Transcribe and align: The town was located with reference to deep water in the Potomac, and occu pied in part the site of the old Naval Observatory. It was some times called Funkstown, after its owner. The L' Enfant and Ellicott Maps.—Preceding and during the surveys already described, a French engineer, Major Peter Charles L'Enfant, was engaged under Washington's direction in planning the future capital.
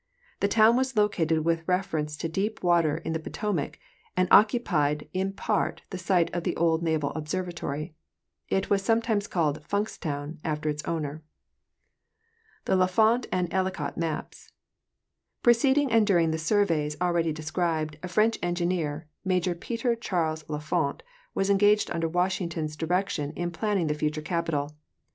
The 0.39 0.47
town 0.47 0.77
was 0.77 0.95
located 0.97 1.45
with 1.45 1.67
reference 1.67 2.17
to 2.17 2.27
deep 2.27 2.63
water 2.63 2.97
in 2.97 3.13
the 3.13 3.19
Potomac, 3.19 3.77
and 4.17 4.27
occu 4.31 4.65
pied 4.65 5.07
in 5.13 5.31
part 5.31 5.83
the 5.91 5.99
site 5.99 6.33
of 6.33 6.43
the 6.43 6.55
old 6.55 6.81
Naval 6.81 7.11
Observatory. 7.11 7.93
It 8.49 8.67
was 8.67 8.81
some 8.81 8.99
times 9.03 9.27
called 9.27 9.61
Funkstown, 9.61 10.39
after 10.43 10.69
its 10.69 10.83
owner. 10.85 11.21
The 12.65 12.73
L' 12.73 12.81
Enfant 12.81 13.27
and 13.31 13.53
Ellicott 13.53 13.95
Maps.—Preceding 13.95 15.91
and 15.91 16.07
during 16.07 16.31
the 16.31 16.39
surveys 16.39 16.99
already 16.99 17.31
described, 17.31 17.99
a 18.01 18.07
French 18.07 18.39
engineer, 18.41 19.07
Major 19.23 19.53
Peter 19.53 19.93
Charles 19.95 20.43
L'Enfant, 20.49 21.03
was 21.35 21.51
engaged 21.51 21.91
under 21.91 22.07
Washington's 22.09 22.75
direction 22.75 23.33
in 23.33 23.51
planning 23.51 23.85
the 23.85 23.93
future 23.93 24.23
capital. 24.23 24.71